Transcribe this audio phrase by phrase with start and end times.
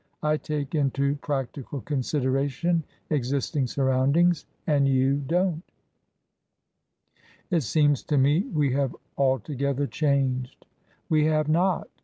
[0.23, 5.61] I take into practical consideration existing surroundings and you don't"
[7.51, 10.65] It seems to me we have altogether changed."
[11.07, 11.87] We have not.